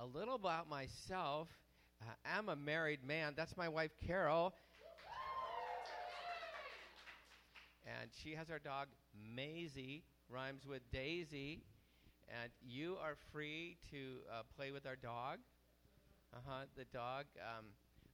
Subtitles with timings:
[0.00, 1.48] a little about myself.
[2.02, 3.34] Uh, I'm a married man.
[3.36, 4.54] That's my wife, Carol.
[7.84, 8.88] And she has our dog,
[9.34, 11.62] Maisie, rhymes with Daisy.
[12.42, 15.38] And you are free to uh, play with our dog.
[16.34, 16.66] Uh huh.
[16.76, 17.66] The dog um,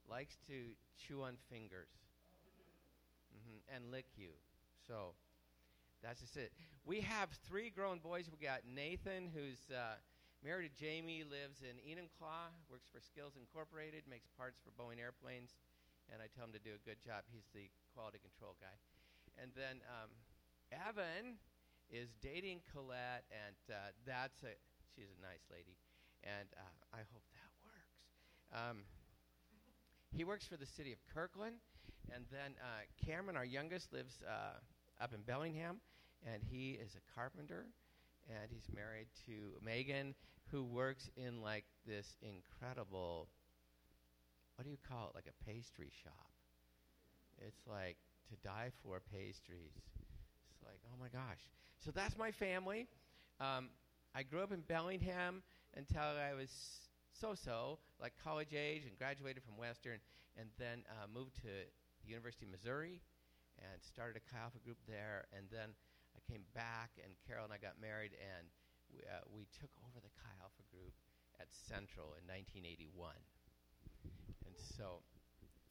[0.09, 0.53] likes to
[0.97, 1.89] chew on fingers
[3.35, 4.29] mm-hmm, and lick you.
[4.87, 5.13] So
[6.03, 6.51] that's just it.
[6.85, 8.25] We have three grown boys.
[8.31, 9.95] We got Nathan, who's uh,
[10.47, 15.59] married to Jamie, lives in Enumclaw, works for Skills Incorporated, makes parts for Boeing airplanes,
[16.07, 17.27] and I tell him to do a good job.
[17.27, 18.71] He's the quality control guy.
[19.35, 20.07] And then um,
[20.71, 21.35] Evan
[21.91, 24.55] is dating Colette, and uh, that's a
[24.95, 25.75] she's a nice lady,
[26.23, 27.99] and uh, I hope that works.
[28.55, 28.87] Um,
[30.15, 31.59] he works for the city of Kirkland,
[32.07, 34.63] and then uh, Cameron, our youngest, lives uh,
[35.03, 35.83] up in Bellingham,
[36.23, 37.67] and he is a carpenter,
[38.31, 40.15] and he's married to Megan,
[40.51, 43.27] who works in like this incredible,
[44.55, 46.31] what do you call it, like a pastry shop.
[47.39, 47.97] It's like
[48.29, 49.73] to die for pastries.
[49.75, 51.41] It's like, oh my gosh.
[51.83, 52.87] So that's my family.
[53.39, 53.69] Um,
[54.15, 55.43] I grew up in Bellingham
[55.75, 56.49] until I was
[57.13, 59.99] so so, like college age, and graduated from Western,
[60.37, 63.01] and then uh, moved to the University of Missouri
[63.57, 65.25] and started a Chi group there.
[65.35, 65.73] And then
[66.15, 68.47] I came back, and Carol and I got married, and
[68.93, 70.93] we, uh, we took over the Chi Alpha group
[71.39, 73.11] at Central in 1981.
[74.45, 75.01] And so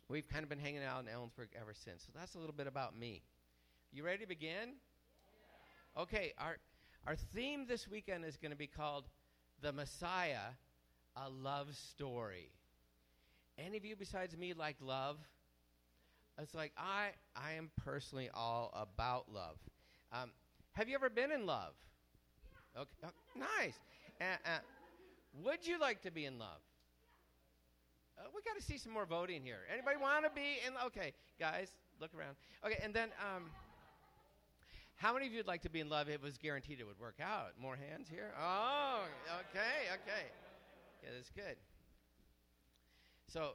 [0.09, 2.03] we've kind of been hanging out in Ellensburg ever since.
[2.05, 3.23] So that's a little bit about me.
[3.93, 4.77] You ready to begin?
[5.97, 6.03] Yeah.
[6.03, 6.59] Okay, our,
[7.07, 9.05] our theme this weekend is going to be called
[9.63, 10.55] The Messiah,
[11.17, 12.51] a Love Story.
[13.59, 15.17] Any of you besides me like love?
[16.39, 19.57] It's like I, I am personally all about love.
[20.13, 20.31] Um,
[20.73, 21.73] have you ever been in love?
[22.77, 23.09] Okay, oh,
[23.59, 23.75] nice.
[24.21, 24.59] Uh, uh,
[25.45, 26.61] would you like to be in love?
[28.19, 29.61] Uh, we got to see some more voting here.
[29.73, 30.73] Anybody want to be in?
[30.87, 31.69] Okay, guys,
[32.01, 32.37] look around.
[32.65, 33.45] Okay, and then um,
[34.97, 36.09] how many of you'd like to be in love?
[36.09, 37.53] It was guaranteed it would work out.
[37.61, 38.33] More hands here.
[38.41, 39.05] Oh,
[39.41, 40.27] okay, okay.
[41.03, 41.57] Yeah, that's good.
[43.27, 43.51] So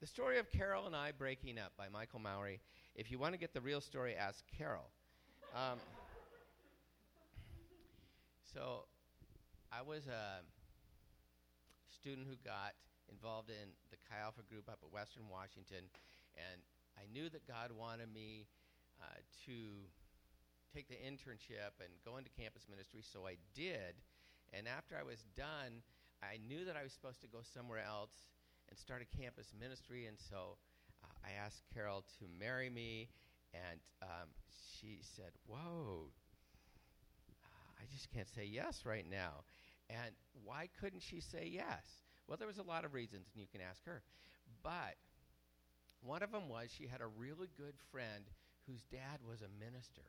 [0.00, 2.60] the story of Carol and I breaking up by Michael Mowry.
[2.94, 4.90] If you want to get the real story, ask Carol.
[5.54, 5.78] Um,
[8.52, 8.84] so
[9.72, 10.44] I was a
[11.88, 12.76] student who got
[13.10, 15.88] involved in the Chi Alpha group up at Western Washington,
[16.36, 16.60] and
[17.00, 18.46] I knew that God wanted me
[19.00, 19.88] uh, to
[20.74, 24.00] take the internship and go into campus ministry, so I did.
[24.52, 25.80] And after I was done,
[26.22, 28.28] I knew that I was supposed to go somewhere else
[28.68, 30.06] and start a campus ministry.
[30.06, 30.56] And so
[31.04, 33.08] uh, I asked Carol to marry me,
[33.52, 34.28] and um,
[34.80, 36.12] she said, Whoa,
[37.82, 39.44] I just can't say yes right now.
[39.90, 41.82] And why couldn't she say yes?
[42.26, 44.02] Well, there was a lot of reasons, and you can ask her.
[44.62, 44.96] But
[46.00, 48.24] one of them was she had a really good friend
[48.66, 50.06] whose dad was a minister,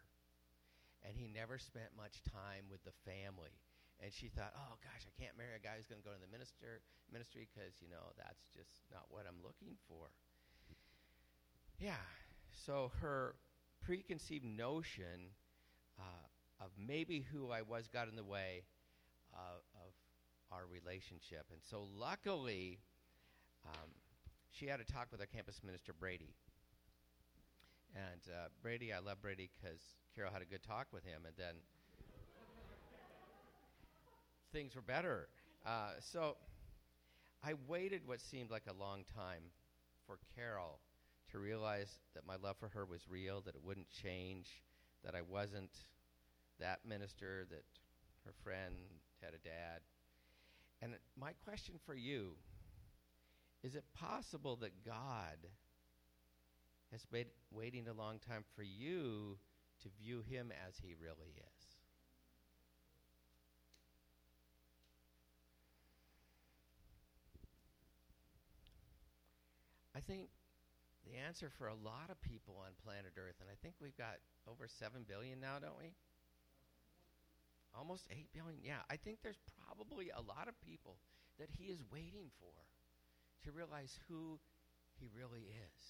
[1.03, 3.57] and he never spent much time with the family
[4.03, 6.19] and she thought, "Oh gosh, I can't marry a guy who's going to go to
[6.19, 10.11] the minister ministry because you know that's just not what I'm looking for."
[11.79, 12.03] Yeah,
[12.51, 13.35] so her
[13.81, 15.35] preconceived notion
[16.00, 16.28] uh,
[16.63, 18.63] of maybe who I was got in the way
[19.34, 19.91] uh, of
[20.51, 22.79] our relationship, and so luckily,
[23.66, 23.90] um,
[24.51, 26.35] she had a talk with our campus minister Brady.
[27.96, 29.81] And uh, Brady, I love Brady because
[30.16, 31.56] Carol had a good talk with him, and then
[34.52, 35.28] things were better.
[35.66, 36.38] Uh, so
[37.44, 39.44] I waited what seemed like a long time
[40.06, 40.79] for Carol
[41.31, 44.63] to realize that my love for her was real, that it wouldn't change,
[45.03, 45.72] that I wasn't
[46.63, 47.66] that minister, that
[48.25, 48.74] her friend
[49.22, 49.81] had a dad.
[50.81, 52.31] And my question for you
[53.63, 55.38] is it possible that God
[56.91, 59.38] has been waiting a long time for you
[59.81, 61.63] to view him as he really is?
[69.96, 70.28] I think
[71.05, 74.17] the answer for a lot of people on planet Earth, and I think we've got
[74.49, 75.93] over 7 billion now, don't we?
[77.75, 78.61] Almost 8 billion.
[78.64, 80.97] Yeah, I think there's probably a lot of people
[81.40, 82.53] that he is waiting for
[83.43, 84.40] to realize who
[84.99, 85.84] he really is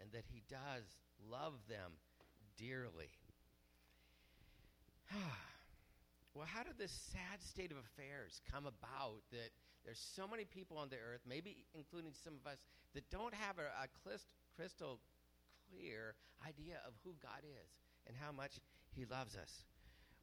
[0.00, 0.84] and that he does
[1.28, 1.98] love them
[2.56, 3.10] dearly.
[6.34, 9.50] well, how did this sad state of affairs come about that
[9.84, 12.58] there's so many people on the earth, maybe including some of us,
[12.94, 13.88] that don't have a, a
[14.54, 15.00] crystal
[15.70, 16.14] clear
[16.46, 17.70] idea of who God is
[18.06, 18.60] and how much
[18.94, 19.64] He loves us.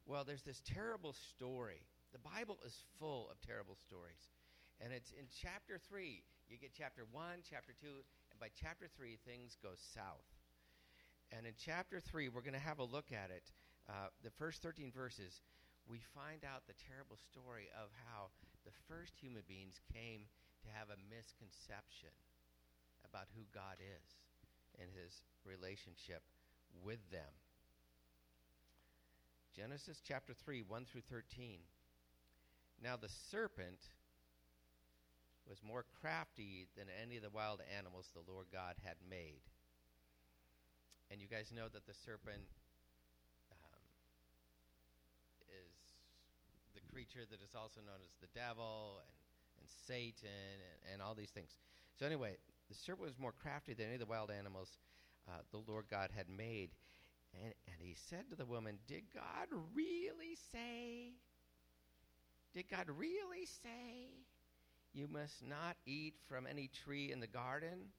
[0.06, 1.82] Well, there's this terrible story.
[2.14, 4.30] The Bible is full of terrible stories.
[4.78, 6.22] And it's in chapter 3.
[6.46, 7.86] You get chapter 1, chapter 2,
[8.30, 10.30] and by chapter 3, things go south.
[11.34, 13.50] And in chapter 3, we're going to have a look at it.
[13.90, 15.42] Uh, the first 13 verses,
[15.90, 18.30] we find out the terrible story of how
[18.62, 20.30] the first human beings came
[20.62, 22.14] to have a misconception
[23.02, 24.06] about who God is
[24.78, 26.22] and his relationship
[26.78, 27.34] with them.
[29.56, 31.60] Genesis chapter 3, 1 through 13.
[32.84, 33.88] Now the serpent
[35.48, 39.40] was more crafty than any of the wild animals the Lord God had made.
[41.10, 42.44] And you guys know that the serpent
[43.48, 43.84] um,
[45.48, 45.72] is
[46.74, 51.14] the creature that is also known as the devil and, and Satan and, and all
[51.14, 51.56] these things.
[51.98, 52.36] So, anyway,
[52.68, 54.76] the serpent was more crafty than any of the wild animals
[55.24, 56.76] uh, the Lord God had made.
[57.42, 61.12] And, and he said to the woman, Did God really say?
[62.54, 64.08] Did God really say
[64.92, 67.90] you must not eat from any tree in the garden?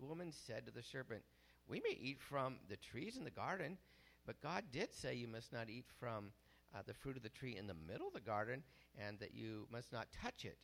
[0.00, 1.22] The woman said to the serpent,
[1.68, 3.78] We may eat from the trees in the garden,
[4.26, 6.32] but God did say you must not eat from
[6.74, 8.62] uh, the fruit of the tree in the middle of the garden,
[8.98, 10.58] and that you must not touch it,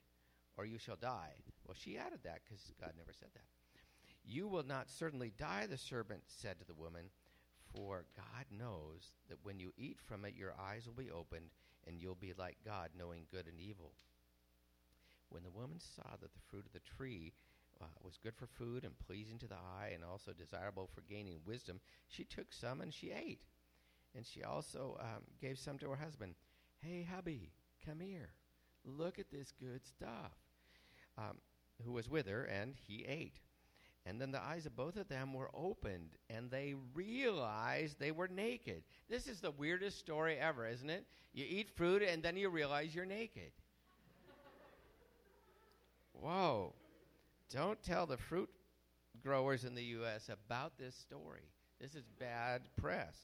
[0.56, 1.34] or you shall die.
[1.64, 3.44] Well, she added that because God never said that.
[4.24, 7.06] You will not certainly die, the serpent said to the woman,
[7.74, 11.50] for God knows that when you eat from it, your eyes will be opened,
[11.86, 13.92] and you'll be like God, knowing good and evil.
[15.30, 17.32] When the woman saw that the fruit of the tree
[17.80, 21.40] uh, was good for food and pleasing to the eye and also desirable for gaining
[21.46, 23.40] wisdom, she took some and she ate.
[24.14, 26.34] And she also um, gave some to her husband.
[26.80, 27.52] Hey, hubby,
[27.84, 28.30] come here.
[28.84, 30.32] Look at this good stuff.
[31.16, 31.38] Um,
[31.84, 33.40] who was with her, and he ate.
[34.04, 38.26] And then the eyes of both of them were opened, and they realized they were
[38.26, 38.82] naked.
[39.08, 41.06] This is the weirdest story ever, isn't it?
[41.32, 43.52] You eat fruit, and then you realize you're naked.
[46.12, 46.72] Whoa.
[47.48, 48.50] Don't tell the fruit
[49.22, 50.28] growers in the U.S.
[50.28, 51.48] about this story.
[51.80, 53.14] This is bad press.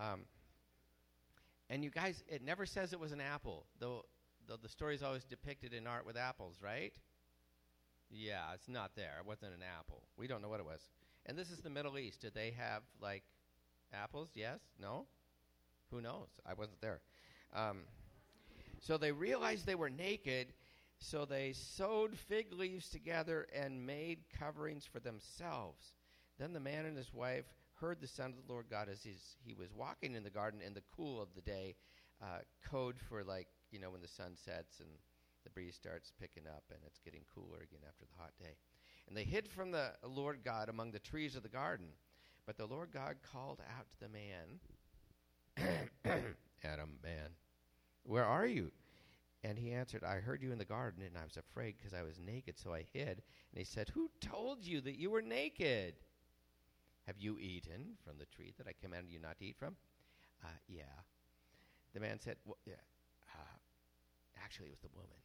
[0.00, 0.22] Um,
[1.70, 4.04] and you guys, it never says it was an apple, though,
[4.46, 6.92] though the story is always depicted in art with apples, right?
[8.16, 9.16] Yeah, it's not there.
[9.18, 10.02] It wasn't an apple.
[10.16, 10.80] We don't know what it was.
[11.26, 12.20] And this is the Middle East.
[12.20, 13.24] Did they have, like,
[13.92, 14.28] apples?
[14.34, 14.60] Yes?
[14.80, 15.06] No?
[15.90, 16.28] Who knows?
[16.46, 17.00] I wasn't there.
[17.52, 17.82] Um,
[18.80, 20.48] so they realized they were naked
[20.98, 25.92] so they sewed fig leaves together and made coverings for themselves.
[26.38, 27.44] Then the man and his wife
[27.74, 30.74] heard the sound of the Lord God as he was walking in the garden in
[30.74, 31.74] the cool of the day.
[32.22, 32.38] Uh,
[32.70, 34.88] code for like you know when the sun sets and
[35.54, 38.56] breeze starts picking up and it's getting cooler again after the hot day.
[39.08, 41.86] And they hid from the Lord God among the trees of the garden.
[42.46, 44.60] But the Lord God called out to the man,
[46.64, 47.30] Adam, man,
[48.02, 48.70] where are you?
[49.42, 52.02] And he answered, I heard you in the garden, and I was afraid because I
[52.02, 53.22] was naked, so I hid.
[53.52, 55.94] And he said, Who told you that you were naked?
[57.06, 59.76] Have you eaten from the tree that I commanded you not to eat from?
[60.42, 60.82] Uh, yeah.
[61.92, 62.80] The man said, well, yeah.
[63.34, 63.56] Uh,
[64.42, 65.20] actually, it was the woman.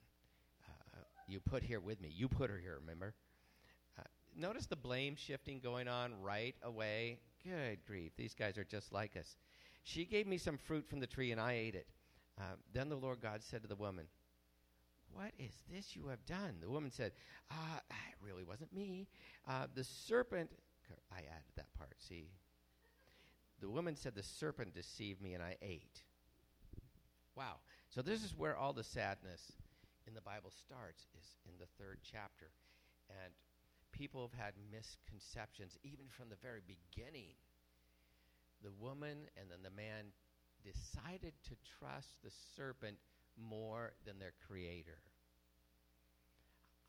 [1.29, 2.09] You put here with me.
[2.11, 3.13] You put her here, remember?
[3.97, 4.03] Uh,
[4.35, 7.19] notice the blame shifting going on right away.
[7.43, 8.13] Good grief.
[8.17, 9.37] These guys are just like us.
[9.83, 11.87] She gave me some fruit from the tree, and I ate it.
[12.39, 14.05] Uh, then the Lord God said to the woman,
[15.13, 16.55] What is this you have done?
[16.61, 17.11] The woman said,
[17.51, 19.07] uh, It really wasn't me.
[19.47, 20.49] Uh, the serpent,
[21.11, 22.29] I added that part, see.
[23.61, 26.01] The woman said, The serpent deceived me and I ate.
[27.35, 27.57] Wow.
[27.89, 29.53] So this is where all the sadness
[30.07, 32.51] in the Bible starts, is in the third chapter.
[33.09, 33.33] And
[33.91, 37.35] people have had misconceptions even from the very beginning.
[38.63, 40.11] The woman and then the man
[40.63, 42.97] decided to trust the serpent
[43.37, 44.99] more than their creator.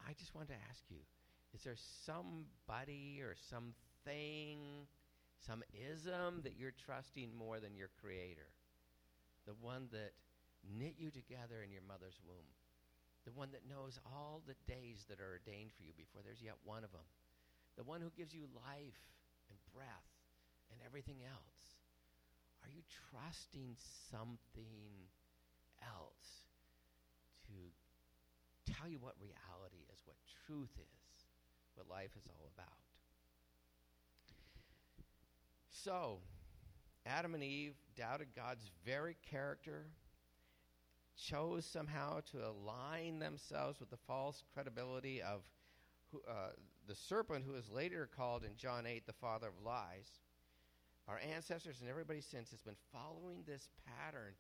[0.06, 1.02] I just want to ask you
[1.52, 1.76] is there
[2.06, 4.86] somebody or something,
[5.44, 8.50] some ism that you're trusting more than your creator?
[9.46, 10.12] The one that
[10.78, 12.46] knit you together in your mother's womb.
[13.24, 16.56] The one that knows all the days that are ordained for you before there's yet
[16.64, 17.06] one of them.
[17.76, 19.00] The one who gives you life
[19.48, 20.10] and breath
[20.72, 21.80] and everything else.
[22.64, 23.76] Are you trusting
[24.10, 25.08] something
[25.82, 26.48] else
[27.48, 31.14] to tell you what reality is, what truth is,
[31.74, 32.80] what life is all about?
[35.70, 36.18] So,
[37.06, 39.86] Adam and Eve doubted God's very character,
[41.28, 45.42] chose somehow to align themselves with the false credibility of
[46.12, 46.50] who, uh,
[46.88, 50.20] the serpent, who is later called in John 8 the father of lies
[51.08, 54.34] our ancestors and everybody since has been following this pattern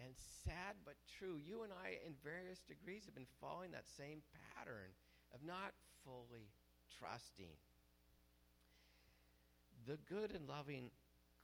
[0.00, 0.14] And
[0.44, 4.22] sad but true, you and I, in various degrees, have been following that same
[4.56, 4.92] pattern
[5.34, 5.72] of not
[6.04, 6.48] fully
[6.98, 7.52] trusting.
[9.86, 10.90] The good and loving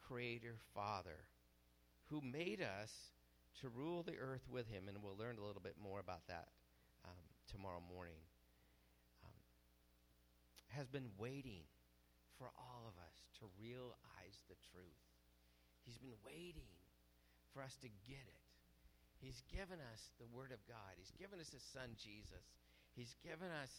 [0.08, 1.28] Creator Father
[2.10, 2.92] who made us
[3.60, 6.48] to rule the earth with Him, and we'll learn a little bit more about that
[7.04, 8.20] um, tomorrow morning,
[9.24, 9.40] um,
[10.76, 11.64] has been waiting
[12.36, 15.02] for all of us to realize the truth.
[15.84, 16.68] He's been waiting
[17.54, 18.46] for us to get it.
[19.16, 21.00] He's given us the Word of God.
[21.00, 22.44] He's given us His Son, Jesus.
[22.92, 23.72] He's given us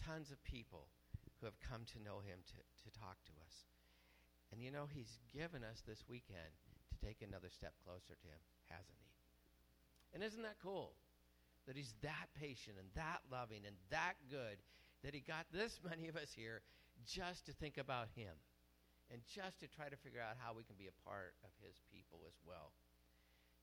[0.00, 0.88] tons of people
[1.36, 3.68] who have come to know Him to, to talk to us.
[4.48, 6.56] And you know, He's given us this weekend
[6.88, 8.40] to take another step closer to Him,
[8.74, 8.98] hasn't?
[10.12, 10.92] And isn't that cool?
[11.66, 14.58] That He's that patient and that loving and that good
[15.02, 16.62] that He got this many of us here
[17.06, 18.34] just to think about Him
[19.12, 21.76] and just to try to figure out how we can be a part of His
[21.92, 22.72] people as well.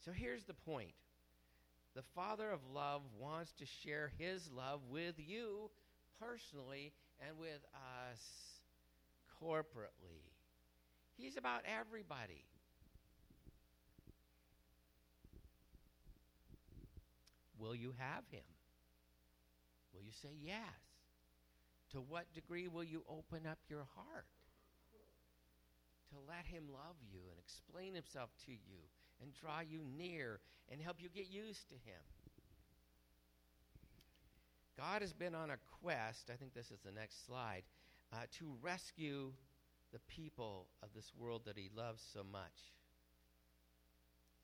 [0.06, 0.94] So here's the point
[1.96, 5.70] the Father of love wants to share His love with you
[6.20, 8.22] personally and with us
[9.42, 10.32] corporately.
[11.18, 12.46] He's about everybody.
[17.62, 18.42] Will you have Him?
[19.94, 20.58] Will you say yes?
[21.92, 24.26] To what degree will you open up your heart
[26.12, 28.80] to let Him love you and explain Himself to you
[29.22, 30.40] and draw you near
[30.70, 32.02] and help you get used to Him.
[34.78, 37.64] God has been on a quest, I think this is the next slide,
[38.14, 39.32] uh, to rescue
[39.94, 42.74] the people of this world that He loves so much.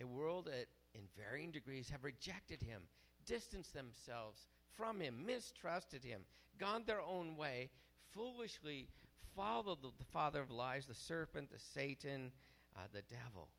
[0.02, 2.84] A world that, in varying degrees, have rejected Him,
[3.28, 6.22] distanced themselves from Him, mistrusted Him,
[6.58, 7.70] gone their own way,
[8.14, 8.88] foolishly
[9.36, 12.32] followed the, the father of lies, the serpent, the Satan,
[12.76, 13.50] uh, the devil.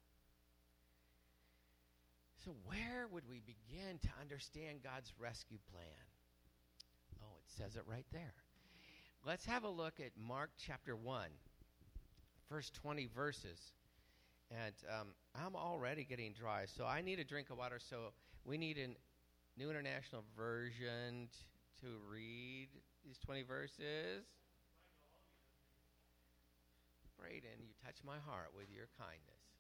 [2.44, 6.06] So, where would we begin to understand God's rescue plan?
[7.22, 8.34] Oh, it says it right there.
[9.26, 11.26] Let's have a look at Mark chapter 1,
[12.48, 13.72] first 20 verses.
[14.50, 17.78] And um, I'm already getting dry, so I need a drink of water.
[17.78, 18.12] So,
[18.44, 18.88] we need a
[19.58, 22.68] New International Version t- to read
[23.04, 24.22] these 20 verses.
[27.18, 29.57] Braden, you touch my heart with your kindness.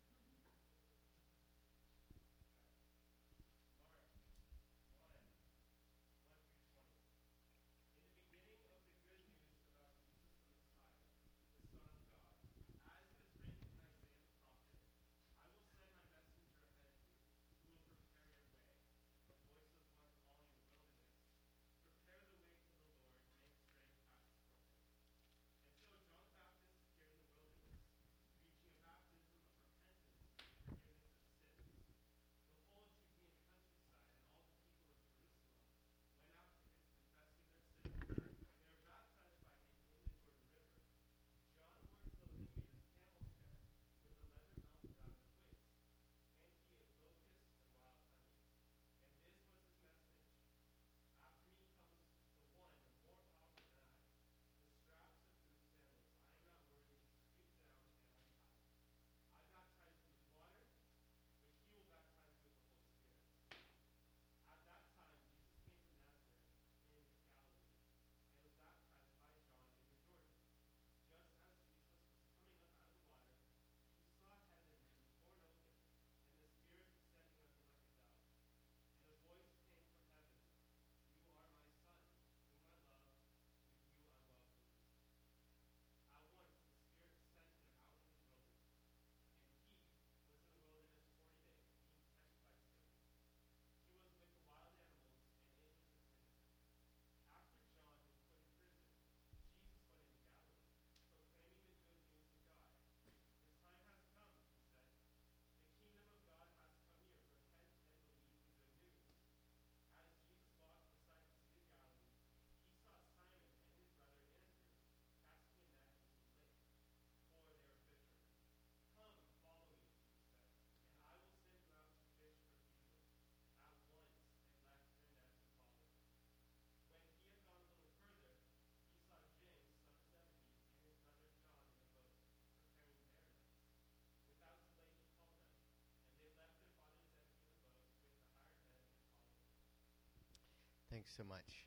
[140.98, 141.62] Thanks so much.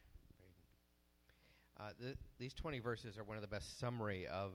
[1.79, 4.51] Uh, the, these 20 verses are one of the best summary of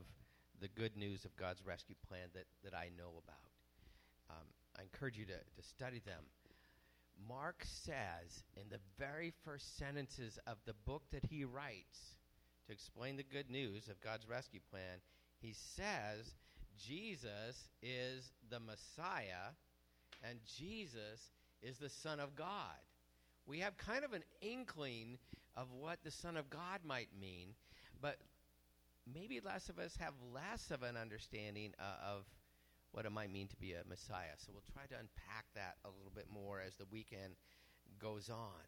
[0.61, 3.49] the good news of God's rescue plan that, that I know about.
[4.29, 4.45] Um,
[4.77, 6.21] I encourage you to, to study them.
[7.27, 12.19] Mark says in the very first sentences of the book that he writes
[12.67, 15.01] to explain the good news of God's rescue plan,
[15.39, 16.35] he says
[16.77, 19.57] Jesus is the Messiah
[20.21, 21.31] and Jesus
[21.63, 22.77] is the Son of God.
[23.47, 25.17] We have kind of an inkling
[25.55, 27.55] of what the Son of God might mean,
[28.01, 28.17] but
[29.11, 32.25] maybe less of us have less of an understanding uh, of
[32.91, 34.35] what it might mean to be a Messiah.
[34.37, 37.35] So we'll try to unpack that a little bit more as the weekend
[37.99, 38.67] goes on.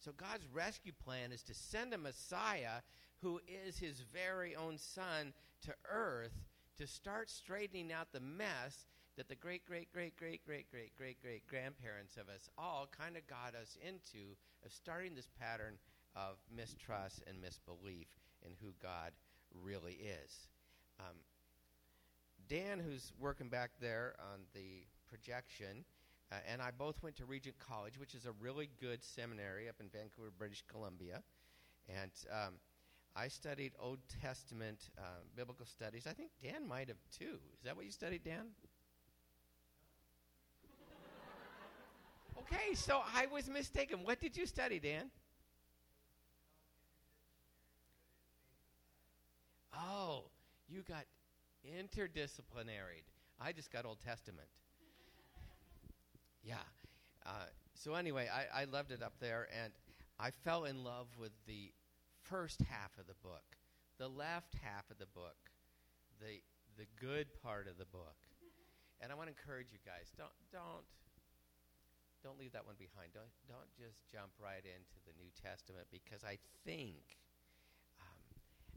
[0.00, 2.82] So God's rescue plan is to send a Messiah
[3.20, 5.32] who is his very own son
[5.62, 6.44] to earth
[6.78, 8.86] to start straightening out the mess
[9.18, 13.16] that the great, great, great, great, great, great, great, great grandparents of us all kind
[13.16, 15.74] of got us into of starting this pattern
[16.14, 18.06] of mistrust and misbelief
[18.46, 19.10] in who God
[19.60, 20.46] really is.
[21.00, 21.16] Um,
[22.48, 25.84] Dan, who's working back there on the projection,
[26.30, 29.76] uh, and I both went to Regent College, which is a really good seminary up
[29.80, 31.22] in Vancouver, British Columbia.
[31.88, 32.54] And um,
[33.16, 35.02] I studied Old Testament uh,
[35.34, 36.06] biblical studies.
[36.06, 37.40] I think Dan might have too.
[37.58, 38.46] Is that what you studied, Dan?
[42.40, 44.00] Okay, so I was mistaken.
[44.02, 45.10] What did you study, Dan?
[49.74, 50.24] Oh,
[50.68, 51.04] you got
[51.66, 53.04] interdisciplinary.
[53.40, 54.48] I just got Old Testament.
[56.42, 56.56] yeah.
[57.24, 59.72] Uh, so anyway, I, I loved it up there, and
[60.18, 61.72] I fell in love with the
[62.22, 63.44] first half of the book,
[63.98, 65.36] the left half of the book,
[66.20, 66.40] the
[66.76, 68.16] the good part of the book.
[69.00, 70.84] And I want to encourage you guys don't don't
[72.22, 73.14] don't leave that one behind.
[73.14, 77.18] Don't don't just jump right into the New Testament because I think
[78.00, 78.22] um,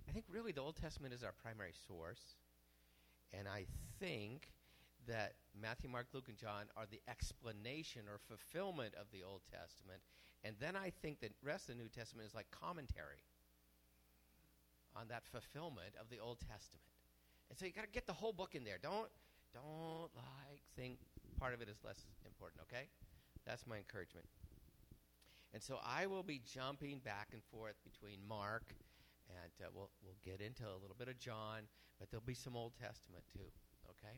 [0.07, 2.37] I think really the Old Testament is our primary source.
[3.33, 3.65] And I
[3.99, 4.51] think
[5.07, 10.03] that Matthew, Mark, Luke, and John are the explanation or fulfillment of the Old Testament.
[10.43, 13.23] And then I think the rest of the New Testament is like commentary
[14.95, 16.83] on that fulfillment of the Old Testament.
[17.49, 18.77] And so you got to get the whole book in there.
[18.81, 19.09] Don't
[19.53, 20.99] don't like think
[21.39, 22.87] part of it is less important, okay?
[23.45, 24.25] That's my encouragement.
[25.53, 28.73] And so I will be jumping back and forth between Mark
[29.31, 31.61] and uh, we'll we'll get into a little bit of John,
[31.99, 33.47] but there'll be some Old Testament too.
[33.89, 34.15] Okay.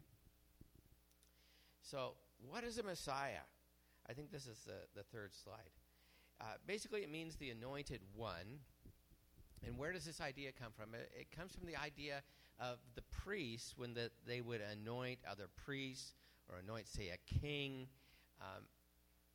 [1.82, 2.14] So,
[2.50, 3.46] what is a Messiah?
[4.10, 5.72] I think this is the, the third slide.
[6.42, 8.60] Uh, basically, it means the anointed one.
[9.66, 10.94] And where does this idea come from?
[10.94, 12.22] It, it comes from the idea
[12.60, 16.16] of the priests when the, they would anoint other priests
[16.50, 17.88] or anoint, say, a king.
[18.42, 18.64] Um,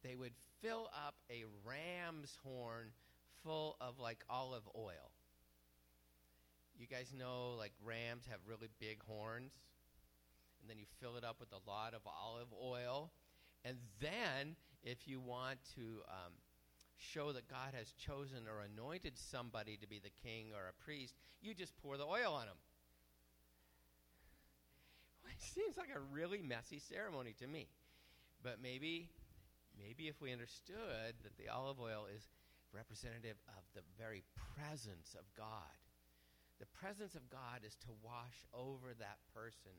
[0.03, 0.33] they would
[0.63, 2.91] fill up a ram's horn
[3.43, 5.13] full of like olive oil.
[6.79, 9.53] You guys know like rams have really big horns.
[10.61, 13.11] And then you fill it up with a lot of olive oil.
[13.65, 16.33] And then, if you want to um,
[16.97, 21.15] show that God has chosen or anointed somebody to be the king or a priest,
[21.41, 22.57] you just pour the oil on them.
[25.31, 27.69] It seems like a really messy ceremony to me.
[28.43, 29.09] But maybe,
[29.79, 32.29] maybe if we understood that the olive oil is
[32.75, 34.23] representative of the very
[34.55, 35.79] presence of God
[36.59, 39.79] the presence of God is to wash over that person,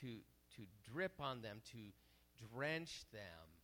[0.00, 0.24] to,
[0.56, 1.92] to drip on them, to
[2.48, 3.60] drench them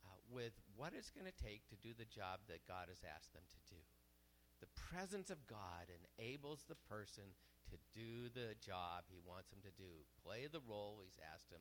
[0.00, 3.36] uh, with what it's going to take to do the job that God has asked
[3.36, 3.80] them to do.
[4.64, 7.36] The presence of God enables the person
[7.68, 11.60] to do the job he wants him to do, play the role he's asked him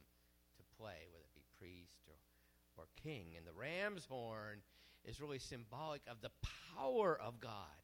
[0.56, 2.16] to play, whether it be priest or,
[2.78, 3.36] or king.
[3.38, 4.60] And the ram's horn
[5.04, 6.32] is really symbolic of the
[6.76, 7.76] power of God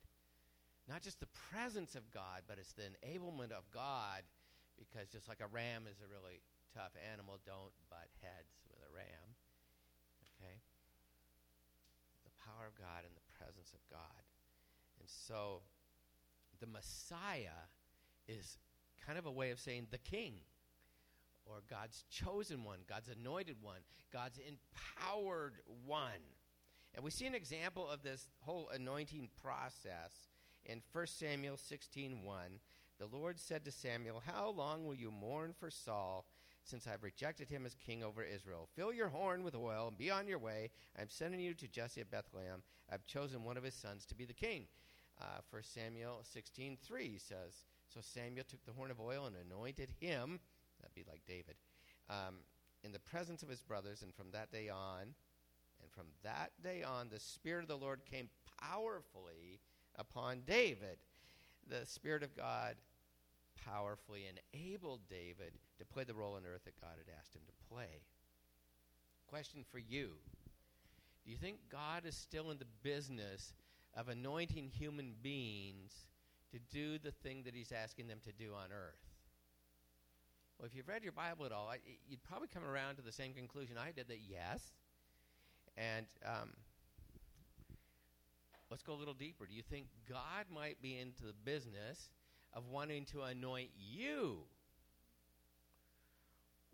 [0.91, 4.27] not just the presence of God, but it's the enablement of God.
[4.75, 6.41] Because just like a ram is a really
[6.75, 9.27] tough animal, don't butt heads with a ram.
[10.35, 10.59] Okay?
[12.25, 14.23] The power of God and the presence of God.
[14.99, 15.61] And so
[16.59, 17.69] the Messiah
[18.27, 18.57] is
[19.05, 20.43] kind of a way of saying the king
[21.45, 26.37] or God's chosen one, God's anointed one, God's empowered one.
[26.93, 30.27] And we see an example of this whole anointing process
[30.65, 32.59] in 1 Samuel 16:1,
[32.97, 36.27] the Lord said to Samuel, "How long will you mourn for Saul,
[36.63, 38.67] since I've rejected him as king over Israel?
[38.67, 40.69] Fill your horn with oil and be on your way.
[40.95, 42.63] I'm sending you to Jesse at Bethlehem.
[42.89, 44.67] I've chosen one of his sons to be the king."
[45.17, 50.39] Uh, 1 Samuel 16:3 says, "So Samuel took the horn of oil and anointed him,
[50.91, 51.55] that'd be like David,
[52.09, 52.35] um,
[52.83, 55.13] in the presence of his brothers, and from that day on,
[55.81, 59.59] and from that day on, the Spirit of the Lord came powerfully
[59.95, 60.97] upon David.
[61.67, 62.75] The Spirit of God
[63.65, 67.73] powerfully enabled David to play the role on earth that God had asked him to
[67.73, 68.03] play.
[69.27, 70.11] Question for you
[71.23, 73.53] Do you think God is still in the business
[73.95, 75.93] of anointing human beings
[76.51, 79.10] to do the thing that He's asking them to do on earth?
[80.61, 83.11] Well, if you've read your Bible at all, I, you'd probably come around to the
[83.11, 84.61] same conclusion I did that yes.
[85.75, 86.51] And um,
[88.69, 89.47] let's go a little deeper.
[89.47, 92.11] Do you think God might be into the business
[92.53, 94.41] of wanting to anoint you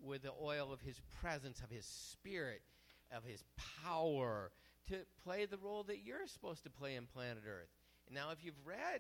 [0.04, 2.64] with the oil of His presence, of His Spirit,
[3.16, 3.46] of His
[3.86, 4.52] power,
[4.90, 7.70] to play the role that you're supposed to play in planet Earth?
[8.12, 9.00] Now, if you've read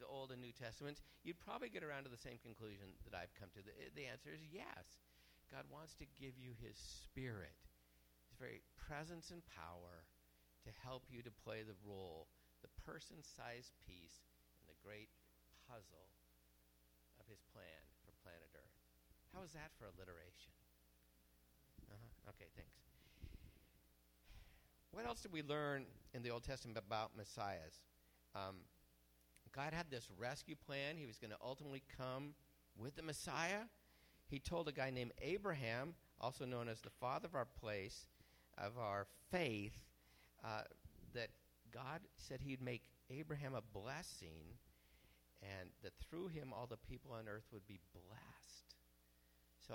[0.00, 3.36] the Old and New Testaments, you'd probably get around to the same conclusion that I've
[3.36, 3.60] come to.
[3.60, 5.04] The, the answer is yes.
[5.52, 7.54] God wants to give you His Spirit,
[8.32, 10.08] His very presence and power
[10.64, 12.28] to help you to play the role,
[12.64, 14.24] the person sized piece
[14.60, 15.12] in the great
[15.68, 16.08] puzzle
[17.20, 18.78] of His plan for planet Earth.
[19.36, 20.54] How is that for alliteration?
[21.90, 22.32] Uh-huh.
[22.34, 22.80] Okay, thanks.
[24.90, 27.82] What else did we learn in the Old Testament about messiahs?
[28.34, 28.66] Um,
[29.54, 30.96] God had this rescue plan.
[30.96, 32.34] He was going to ultimately come
[32.78, 33.62] with the Messiah.
[34.26, 38.06] He told a guy named Abraham, also known as the father of our place,
[38.56, 39.76] of our faith,
[40.44, 40.62] uh,
[41.14, 41.28] that
[41.72, 44.58] God said he'd make Abraham a blessing
[45.42, 48.74] and that through him all the people on earth would be blessed.
[49.66, 49.74] So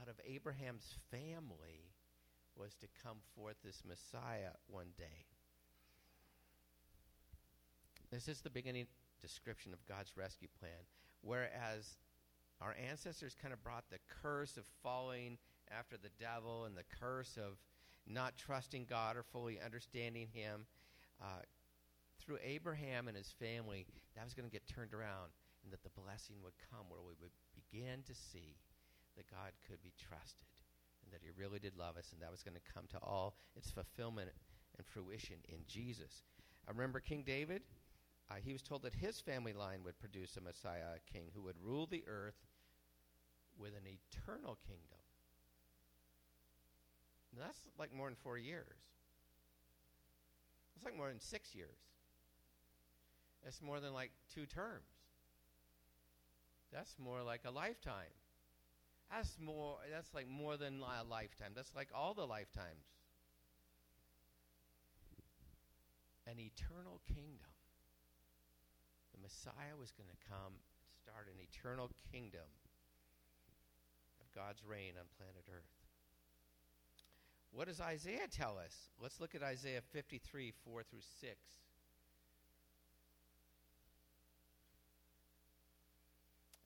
[0.00, 1.92] out of Abraham's family
[2.56, 5.31] was to come forth this Messiah one day.
[8.12, 8.86] This is the beginning
[9.22, 10.84] description of God's rescue plan.
[11.22, 11.96] Whereas
[12.60, 15.38] our ancestors kind of brought the curse of falling
[15.76, 17.56] after the devil and the curse of
[18.06, 20.66] not trusting God or fully understanding Him.
[21.22, 21.40] Uh,
[22.20, 25.32] through Abraham and his family, that was going to get turned around,
[25.64, 28.54] and that the blessing would come where we would begin to see
[29.16, 30.46] that God could be trusted,
[31.02, 33.34] and that He really did love us, and that was going to come to all
[33.56, 34.30] its fulfillment
[34.78, 36.22] and fruition in Jesus.
[36.66, 37.62] I remember King David
[38.32, 41.42] uh, he was told that his family line would produce a Messiah, a king, who
[41.42, 42.46] would rule the earth
[43.58, 44.98] with an eternal kingdom.
[47.34, 48.78] Now, that's like more than four years.
[50.74, 51.78] That's like more than six years.
[53.44, 54.88] That's more than like two terms.
[56.72, 58.14] That's more like a lifetime.
[59.10, 59.76] That's more.
[59.92, 61.52] That's like more than a lifetime.
[61.54, 62.86] That's like all the lifetimes.
[66.26, 67.51] An eternal kingdom.
[69.22, 72.50] Messiah was going to come and start an eternal kingdom
[74.20, 75.78] of God's reign on planet Earth.
[77.54, 78.90] What does Isaiah tell us?
[79.00, 81.36] Let's look at Isaiah 53, 4 through 6.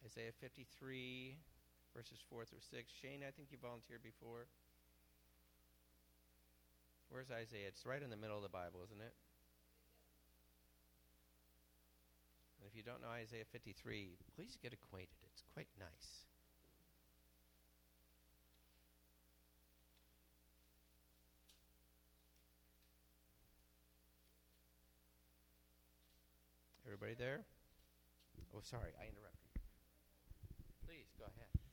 [0.06, 1.36] Isaiah 53,
[1.94, 2.92] verses 4 through 6.
[3.02, 4.46] Shane, I think you volunteered before.
[7.10, 7.68] Where's Isaiah?
[7.68, 9.12] It's right in the middle of the Bible, isn't it?
[12.76, 15.16] You don't know Isaiah 53, please get acquainted.
[15.32, 16.26] It's quite nice.
[26.84, 27.40] Everybody there?
[28.54, 29.50] Oh, sorry, I interrupted.
[30.86, 31.65] Please, go ahead.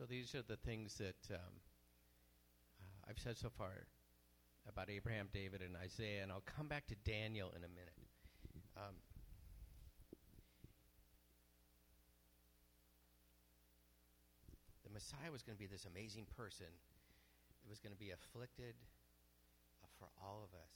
[0.00, 1.60] So these are the things that um,
[2.80, 3.84] uh, I've said so far
[4.66, 8.00] about Abraham, David, and Isaiah, and I'll come back to Daniel in a minute.
[8.80, 8.96] Um,
[14.84, 16.72] the Messiah was going to be this amazing person.
[17.60, 18.80] It was going to be afflicted
[19.84, 20.72] uh, for all of us,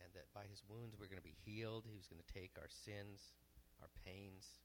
[0.00, 1.84] and that by his wounds we're going to be healed.
[1.84, 3.36] He was going to take our sins,
[3.84, 4.56] our pains.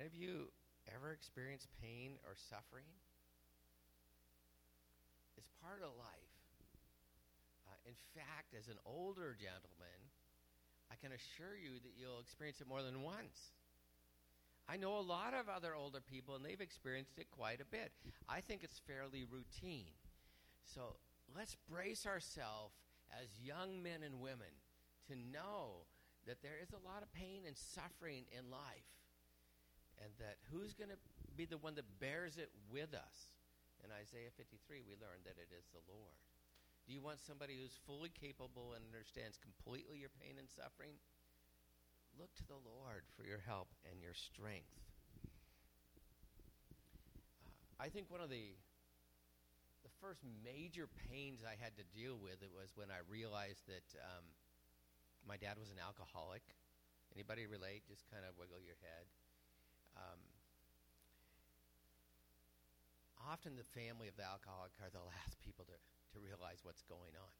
[0.00, 0.50] Any of you
[0.94, 2.88] ever experienced pain or suffering?
[5.36, 6.34] It's part of life.
[7.66, 10.00] Uh, in fact, as an older gentleman,
[10.90, 13.52] I can assure you that you'll experience it more than once.
[14.68, 17.92] I know a lot of other older people, and they've experienced it quite a bit.
[18.28, 19.96] I think it's fairly routine.
[20.62, 20.96] So
[21.34, 22.74] let's brace ourselves
[23.12, 24.52] as young men and women
[25.08, 25.88] to know
[26.26, 28.97] that there is a lot of pain and suffering in life
[30.02, 31.00] and that who's going to
[31.36, 33.34] be the one that bears it with us.
[33.82, 36.18] In Isaiah 53, we learn that it is the Lord.
[36.86, 40.98] Do you want somebody who's fully capable and understands completely your pain and suffering?
[42.16, 44.72] Look to the Lord for your help and your strength.
[47.44, 48.56] Uh, I think one of the
[49.86, 53.86] the first major pains I had to deal with it was when I realized that
[54.02, 54.26] um,
[55.22, 56.42] my dad was an alcoholic.
[57.14, 57.86] Anybody relate?
[57.86, 59.06] Just kind of wiggle your head.
[59.98, 60.20] Um,
[63.18, 65.76] often the family of the alcoholic are the last people to,
[66.14, 67.34] to realize what's going on.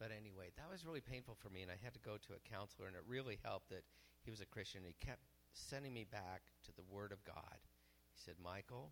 [0.00, 2.48] But anyway, that was really painful for me, and I had to go to a
[2.50, 3.86] counselor, and it really helped that
[4.26, 4.82] he was a Christian.
[4.82, 7.62] He kept sending me back to the Word of God.
[8.10, 8.90] He said, Michael,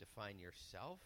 [0.00, 1.00] define yourself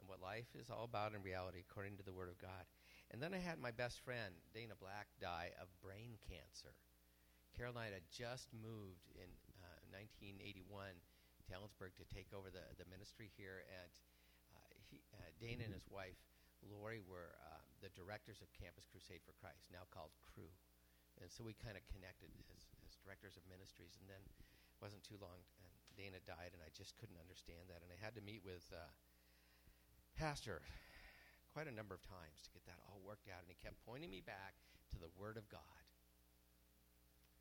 [0.00, 2.64] and what life is all about in reality according to the Word of God.
[3.10, 6.72] And then I had my best friend, Dana Black, die of brain cancer.
[7.56, 9.28] Carol and I had just moved in
[9.90, 10.96] 1981
[11.46, 13.92] to Ellensburg to take over the, the ministry here, and
[14.54, 16.18] uh, he, uh, Dana and his wife,
[16.62, 20.48] Lori, were uh, the directors of Campus Crusade for Christ, now called Cru.
[21.18, 25.04] And so we kind of connected as, as directors of ministries, and then it wasn't
[25.04, 28.24] too long, and Dana died, and I just couldn't understand that, and I had to
[28.24, 28.88] meet with uh,
[30.16, 30.62] Pastor
[31.50, 34.08] quite a number of times to get that all worked out, and he kept pointing
[34.08, 34.54] me back
[34.94, 35.89] to the Word of God.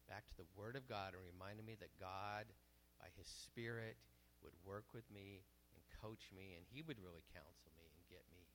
[0.09, 2.49] Back to the Word of God and reminded me that God,
[2.97, 3.95] by His Spirit,
[4.41, 5.45] would work with me
[5.77, 8.49] and coach me, and He would really counsel me and get me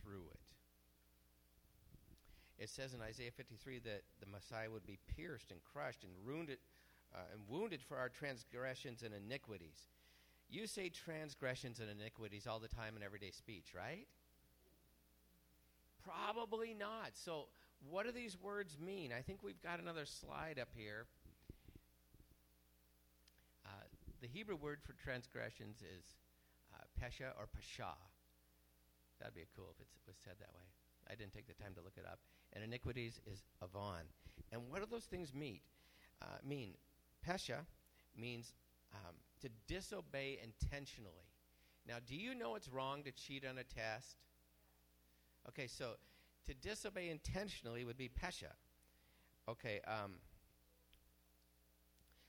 [0.00, 0.48] through it.
[2.58, 6.58] It says in Isaiah 53 that the Messiah would be pierced and crushed and wounded,
[7.14, 9.86] uh, and wounded for our transgressions and iniquities.
[10.50, 14.08] You say transgressions and iniquities all the time in everyday speech, right?
[16.02, 17.12] Probably not.
[17.12, 17.48] So,
[17.90, 19.12] what do these words mean?
[19.16, 21.06] I think we've got another slide up here.
[23.64, 23.86] Uh,
[24.20, 26.04] the Hebrew word for transgressions is
[26.74, 27.94] uh, pesha or pasha.
[29.20, 30.66] That'd be cool if it was said that way.
[31.10, 32.18] I didn't take the time to look it up.
[32.52, 34.04] And iniquities is avon.
[34.52, 35.60] And what do those things mean?
[36.20, 36.74] Uh, mean
[37.26, 37.66] pesha
[38.16, 38.52] means
[38.94, 41.28] um, to disobey intentionally.
[41.86, 44.16] Now, do you know it's wrong to cheat on a test?
[45.48, 45.92] Okay, so
[46.48, 48.52] to disobey intentionally would be pesha.
[49.48, 50.14] Okay, um,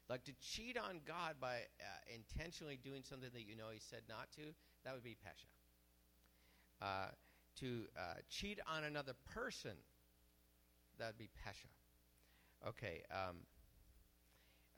[0.09, 4.01] like to cheat on God by uh, intentionally doing something that you know He said
[4.09, 4.41] not to,
[4.83, 5.47] that would be pesha.
[6.81, 7.11] Uh,
[7.59, 9.75] to uh, cheat on another person,
[10.97, 11.69] that would be pesha.
[12.67, 13.37] Okay, um,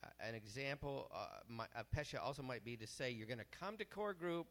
[0.04, 3.60] uh, an example uh, my, uh, pesha also might be to say you're going to
[3.60, 4.48] come to core group,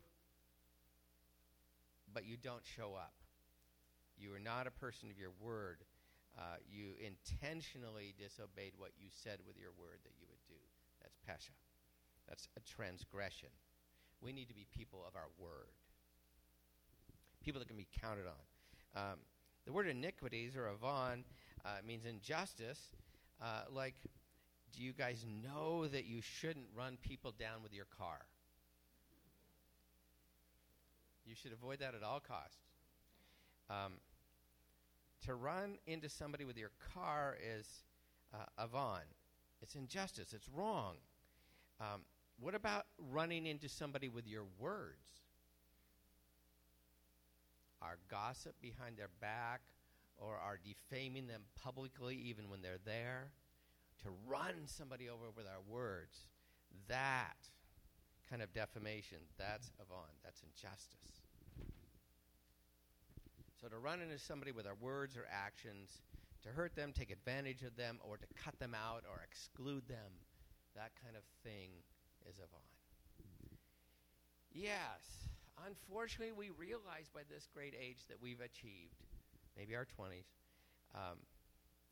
[2.12, 3.19] but you don't show up.
[4.20, 5.78] You are not a person of your word.
[6.38, 10.60] Uh, you intentionally disobeyed what you said with your word that you would do.
[11.02, 11.56] That's pesha.
[12.28, 13.48] That's a transgression.
[14.20, 15.72] We need to be people of our word,
[17.42, 18.44] people that can be counted on.
[18.94, 19.18] Um,
[19.64, 21.24] the word iniquities or avon
[21.64, 22.92] uh, means injustice,
[23.42, 23.94] uh, like
[24.72, 28.20] do you guys know that you shouldn't run people down with your car?
[31.26, 32.58] You should avoid that at all costs.
[33.68, 33.94] Um,
[35.26, 37.66] to run into somebody with your car is
[38.34, 39.02] uh, avon.
[39.62, 40.32] It's injustice.
[40.32, 40.96] It's wrong.
[41.80, 42.02] Um,
[42.38, 45.20] what about running into somebody with your words?
[47.82, 49.60] Our gossip behind their back
[50.16, 53.32] or our defaming them publicly even when they're there?
[54.02, 56.26] to run somebody over with our words,
[56.88, 57.36] that
[58.28, 61.20] kind of defamation, that's avon, that's injustice.
[63.60, 66.00] So to run into somebody with our words or actions,
[66.42, 70.12] to hurt them, take advantage of them, or to cut them out or exclude them,
[70.74, 71.70] that kind of thing
[72.26, 72.60] is avon.
[74.52, 75.28] Yes,
[75.66, 78.96] unfortunately, we realize by this great age that we've achieved,
[79.56, 80.24] maybe our 20s,
[80.94, 81.18] um,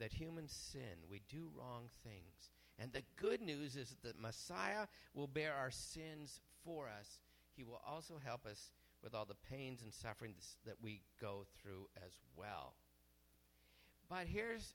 [0.00, 1.07] that humans sin.
[1.11, 2.50] We do wrong things.
[2.78, 7.20] And the good news is that Messiah will bear our sins for us.
[7.57, 11.88] He will also help us with all the pains and sufferings that we go through
[12.04, 12.74] as well.
[14.08, 14.74] But here's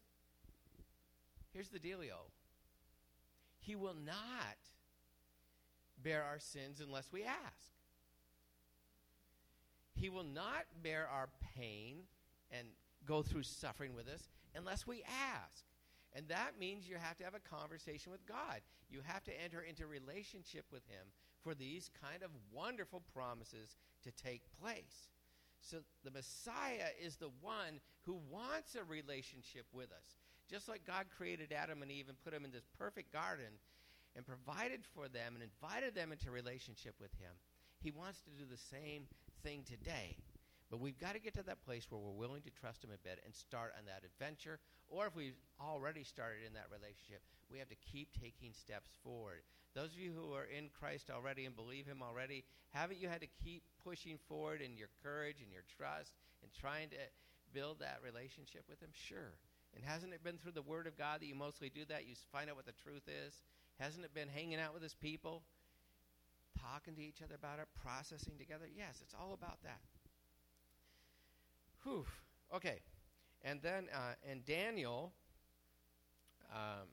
[1.52, 2.32] here's the dealio.
[3.60, 4.58] He will not
[6.02, 7.72] bear our sins unless we ask.
[9.94, 12.04] He will not bear our pain
[12.52, 12.68] and
[13.06, 15.64] go through suffering with us unless we ask.
[16.16, 18.62] And that means you have to have a conversation with God.
[18.90, 21.08] You have to enter into relationship with Him
[21.42, 25.10] for these kind of wonderful promises to take place.
[25.60, 30.18] So the Messiah is the one who wants a relationship with us.
[30.50, 33.60] Just like God created Adam and Eve and put them in this perfect garden,
[34.16, 37.32] and provided for them and invited them into relationship with Him,
[37.82, 39.08] He wants to do the same
[39.42, 40.18] thing today.
[40.70, 42.98] But we've got to get to that place where we're willing to trust Him a
[43.08, 44.60] bit and start on that adventure.
[44.90, 47.22] Or if we've already started in that relationship,
[47.52, 49.44] we have to keep taking steps forward.
[49.76, 53.22] Those of you who are in Christ already and believe Him already, haven't you had
[53.22, 57.02] to keep pushing forward in your courage and your trust and trying to
[57.54, 58.90] build that relationship with Him?
[58.94, 59.38] Sure.
[59.76, 62.06] And hasn't it been through the Word of God that you mostly do that?
[62.08, 63.42] You find out what the truth is?
[63.80, 65.42] Hasn't it been hanging out with His people?
[66.62, 68.66] Talking to each other about it, processing together?
[68.70, 69.82] Yes, it's all about that.
[71.84, 72.06] Whew.
[72.56, 72.82] Okay.
[73.44, 75.12] And then, uh, and Daniel,
[76.52, 76.88] um,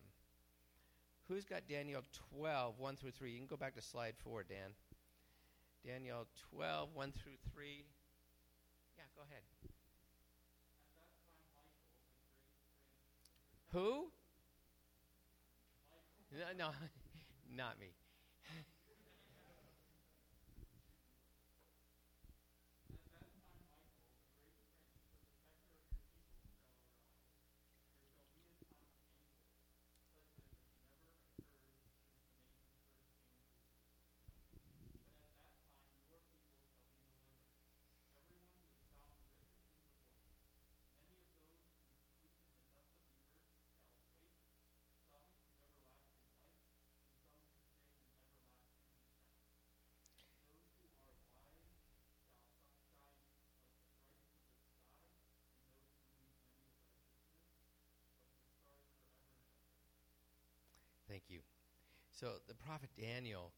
[1.29, 3.31] who's got Daniel 12, 1 through 3?
[3.31, 4.74] You can go back to slide 4, Dan.
[5.87, 7.85] Daniel 12, 1 through 3.
[8.96, 9.42] Yeah, go ahead.
[13.72, 14.11] Who?
[16.33, 16.70] No, no,
[17.57, 17.94] not me.
[61.20, 61.40] Thank you.
[62.12, 63.52] So the prophet Daniel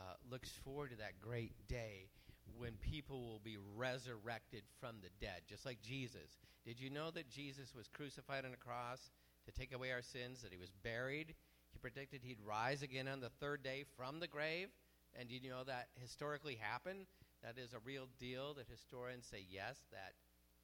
[0.00, 2.08] uh, looks forward to that great day
[2.56, 6.38] when people will be resurrected from the dead, just like Jesus.
[6.64, 9.10] Did you know that Jesus was crucified on a cross
[9.44, 11.34] to take away our sins, that he was buried?
[11.72, 14.68] He predicted he'd rise again on the third day from the grave.
[15.18, 17.06] And did you know that historically happened?
[17.42, 20.14] That is a real deal that historians say, yes, that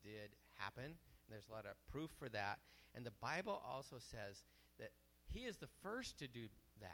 [0.02, 0.84] did happen.
[0.84, 2.58] And there's a lot of proof for that.
[2.94, 4.44] And the Bible also says
[4.78, 4.92] that
[5.32, 6.46] he is the first to do
[6.80, 6.90] that.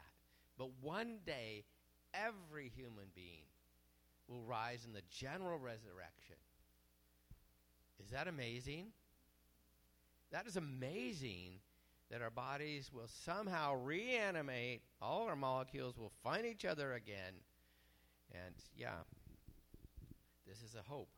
[0.57, 1.63] But one day,
[2.13, 3.45] every human being
[4.27, 6.35] will rise in the general resurrection.
[8.03, 8.87] Is that amazing?
[10.31, 11.59] That is amazing
[12.11, 17.33] that our bodies will somehow reanimate, all our molecules will find each other again.
[18.31, 19.03] And yeah,
[20.47, 21.09] this is a hope.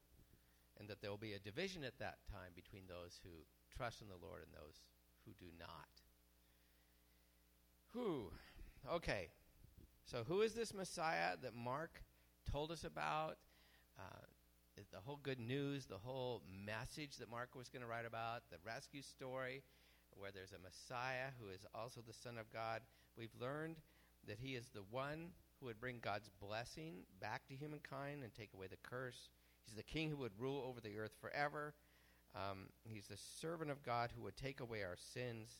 [0.79, 3.31] And that there will be a division at that time between those who
[3.75, 4.83] trust in the Lord and those
[5.25, 5.89] who do not.
[7.93, 8.31] Who?
[8.91, 9.29] Okay.
[10.05, 12.03] So, who is this Messiah that Mark
[12.49, 13.37] told us about?
[13.97, 14.25] Uh,
[14.91, 18.57] the whole good news, the whole message that Mark was going to write about, the
[18.65, 19.63] rescue story,
[20.15, 22.81] where there's a Messiah who is also the Son of God.
[23.17, 23.77] We've learned
[24.27, 28.53] that he is the one who would bring God's blessing back to humankind and take
[28.53, 29.29] away the curse.
[29.65, 31.73] He's the king who would rule over the earth forever.
[32.35, 35.59] Um, he's the servant of God who would take away our sins.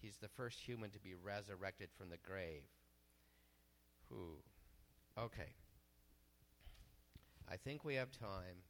[0.00, 2.62] He's the first human to be resurrected from the grave.
[4.10, 4.38] Who?
[5.18, 5.54] Okay.
[7.50, 8.62] I think we have time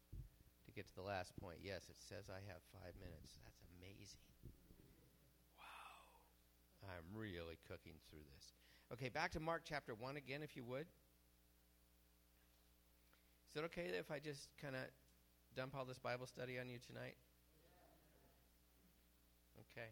[0.64, 1.58] to get to the last point.
[1.62, 3.36] Yes, it says I have five minutes.
[3.44, 4.24] That's amazing.
[5.58, 6.94] Wow.
[6.96, 8.52] I'm really cooking through this.
[8.92, 10.86] Okay, back to Mark chapter 1 again, if you would.
[13.50, 14.82] Is it okay if I just kind of
[15.56, 17.16] dump all this Bible study on you tonight?
[19.72, 19.88] Okay.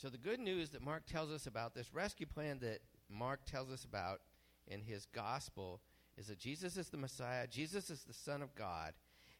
[0.00, 2.78] So, the good news that Mark tells us about, this rescue plan that
[3.10, 4.20] Mark tells us about
[4.68, 5.80] in his gospel,
[6.16, 8.92] is that Jesus is the Messiah, Jesus is the Son of God.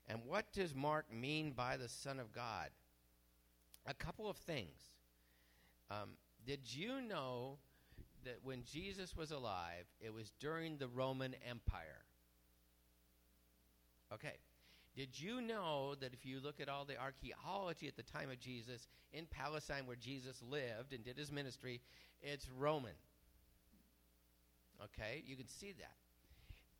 [0.09, 2.71] And what does Mark mean by the Son of God?
[3.87, 4.81] A couple of things.
[5.93, 7.59] Um, did you know
[8.25, 12.03] that when Jesus was alive, it was during the Roman Empire?
[14.13, 14.35] Okay.
[14.99, 18.41] Did you know that if you look at all the archaeology at the time of
[18.41, 21.81] Jesus in Palestine where Jesus lived and did his ministry,
[22.21, 22.97] it's Roman?
[24.83, 25.95] Okay, you can see that.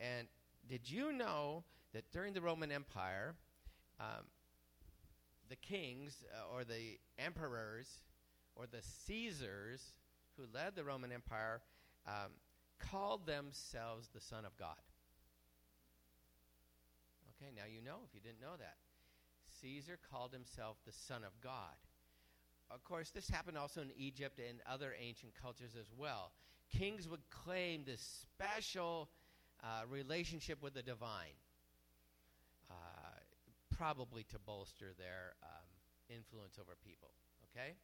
[0.05, 0.27] And
[0.69, 1.63] did you know
[1.95, 3.37] that during the Roman Empire,
[4.01, 4.27] um,
[5.49, 7.87] the kings uh, or the emperors
[8.57, 9.93] or the Caesars
[10.37, 11.61] who led the Roman Empire
[12.05, 12.33] um,
[12.81, 14.75] called themselves the Son of God?
[17.41, 18.77] Okay, now you know if you didn't know that.
[19.61, 21.77] Caesar called himself the Son of God.
[22.71, 26.33] Of course, this happened also in Egypt and other ancient cultures as well.
[26.71, 29.09] Kings would claim this special
[29.65, 31.35] uh, relationship with the divine.
[33.79, 35.69] probably to bolster their um,
[36.09, 37.11] influence over people.
[37.55, 37.75] Okay?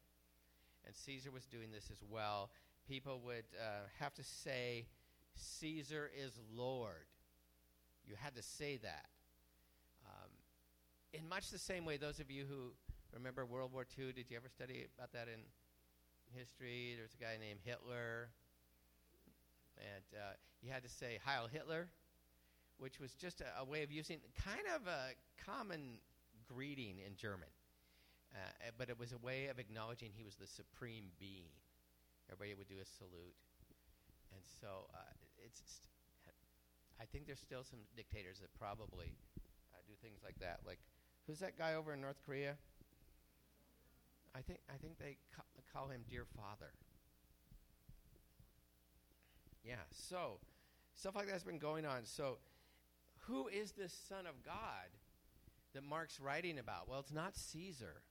[0.84, 2.50] And Caesar was doing this as well.
[2.88, 4.86] People would uh, have to say,
[5.36, 7.06] Caesar is Lord.
[8.04, 9.06] You had to say that.
[11.14, 12.74] In much the same way, those of you who
[13.12, 15.38] remember World War II, did you ever study about that in
[16.36, 16.94] history?
[16.98, 18.30] There's a guy named Hitler.
[19.78, 21.86] And uh, you had to say, Heil Hitler,
[22.78, 26.02] which was just a, a way of using kind of a common
[26.50, 27.54] greeting in German.
[28.34, 31.54] Uh, but it was a way of acknowledging he was the supreme being.
[32.26, 33.38] Everybody would do a salute.
[34.34, 35.62] And so uh, it's,
[36.98, 39.14] I think there's still some dictators that probably
[39.70, 40.66] uh, do things like that.
[40.66, 40.80] Like,
[41.26, 42.56] who's that guy over in North Korea?
[44.34, 46.72] I think I think they ca- call him Dear Father.
[49.64, 49.76] Yeah.
[49.92, 50.38] So
[50.94, 52.04] stuff like that's been going on.
[52.04, 52.38] So,
[53.26, 54.88] who is this Son of God
[55.74, 56.88] that Mark's writing about?
[56.88, 58.02] Well, it's not Caesar.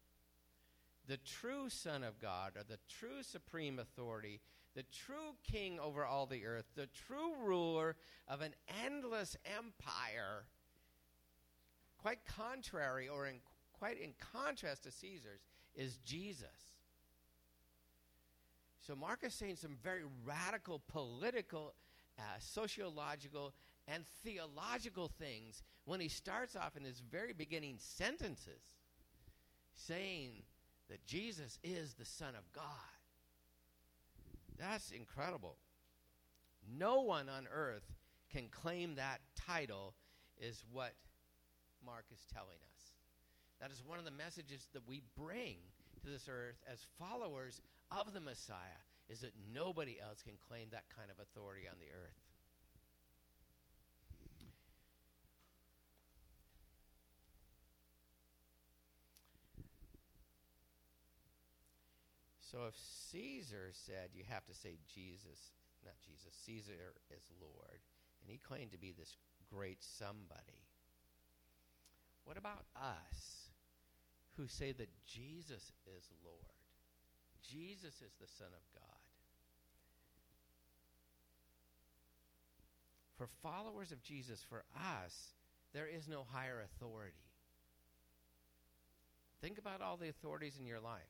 [1.08, 4.40] The true Son of God, or the true supreme authority,
[4.74, 7.96] the true king over all the earth, the true ruler
[8.28, 8.54] of an
[8.86, 10.46] endless empire,
[12.04, 13.36] quite contrary or in,
[13.80, 15.40] quite in contrast to Caesar's,
[15.74, 16.74] is Jesus.
[18.86, 21.74] So Mark is saying some very radical political,
[22.20, 23.54] uh, sociological,
[23.88, 28.76] and theological things when he starts off in his very beginning sentences
[29.74, 30.44] saying
[30.90, 32.64] that Jesus is the Son of God.
[34.60, 35.56] That's incredible.
[36.78, 37.94] No one on earth
[38.32, 39.94] can claim that title,
[40.40, 40.94] is what
[41.86, 42.82] Mark is telling us.
[43.62, 45.58] That is one of the messages that we bring
[46.04, 47.62] to this earth as followers
[47.92, 51.92] of the Messiah, is that nobody else can claim that kind of authority on the
[51.92, 52.20] earth.
[62.54, 62.76] So if
[63.12, 65.52] Caesar said you have to say Jesus,
[65.84, 67.82] not Jesus, Caesar is Lord,
[68.22, 69.18] and he claimed to be this
[69.52, 70.62] great somebody,
[72.26, 73.50] what about us
[74.38, 76.38] who say that Jesus is Lord?
[77.42, 78.84] Jesus is the Son of God.
[83.18, 85.34] For followers of Jesus, for us,
[85.74, 87.16] there is no higher authority.
[89.42, 91.02] Think about all the authorities in your life.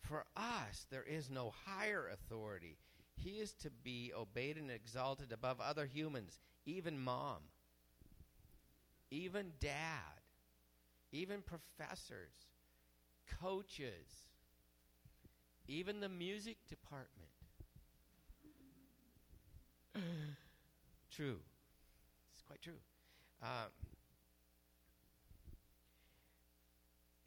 [0.00, 2.78] For us, there is no higher authority.
[3.14, 7.38] He is to be obeyed and exalted above other humans, even mom,
[9.10, 10.20] even dad,
[11.12, 12.32] even professors,
[13.40, 14.28] coaches,
[15.66, 17.28] even the music department.
[21.10, 21.38] true.
[22.32, 22.80] It's quite true.
[23.42, 23.70] Um,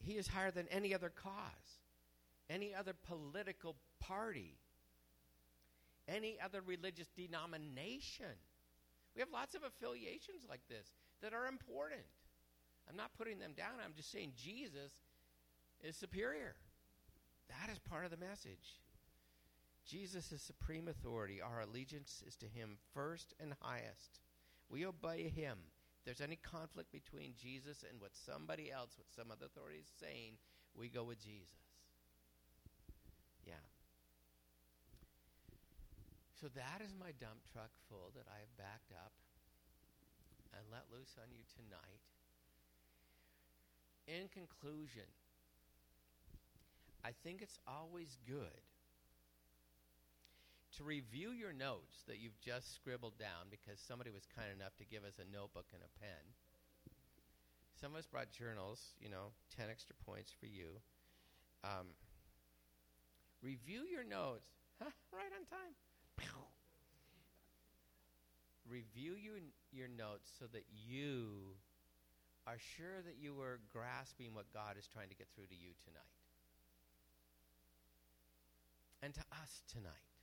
[0.03, 1.81] he is higher than any other cause
[2.51, 4.57] any other political party,
[6.07, 8.35] any other religious denomination.
[9.15, 10.87] We have lots of affiliations like this
[11.21, 12.01] that are important.
[12.89, 13.79] I'm not putting them down.
[13.83, 14.91] I'm just saying Jesus
[15.81, 16.55] is superior.
[17.49, 18.79] That is part of the message.
[19.85, 21.41] Jesus is supreme authority.
[21.41, 24.21] Our allegiance is to him first and highest.
[24.69, 25.57] We obey him.
[25.99, 29.91] If there's any conflict between Jesus and what somebody else, what some other authority is
[29.99, 30.37] saying,
[30.73, 31.61] we go with Jesus.
[33.45, 33.61] Yeah.
[36.39, 39.11] So that is my dump truck full that I have backed up
[40.61, 42.05] and let loose on you tonight.
[44.05, 45.09] In conclusion,
[47.01, 48.61] I think it's always good
[50.77, 54.85] to review your notes that you've just scribbled down because somebody was kind enough to
[54.85, 56.37] give us a notebook and a pen.
[57.73, 60.77] Some of us brought journals, you know, 10 extra points for you.
[61.63, 61.97] Um,
[63.41, 64.53] Review your notes.
[64.81, 64.89] Huh?
[65.11, 65.73] Right on time.
[68.71, 69.43] Review your,
[69.75, 71.59] your notes so that you
[72.47, 75.75] are sure that you are grasping what God is trying to get through to you
[75.83, 76.15] tonight.
[79.03, 80.15] And to us tonight.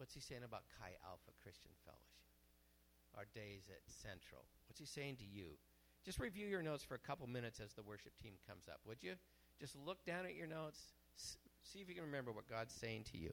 [0.00, 2.24] What's he saying about Chi Alpha Christian Fellowship?
[3.12, 4.48] Our days at Central.
[4.68, 5.60] What's he saying to you?
[6.04, 9.02] Just review your notes for a couple minutes as the worship team comes up, would
[9.02, 9.20] you?
[9.60, 10.96] Just look down at your notes,
[11.66, 13.32] See if you can remember what God's saying to you.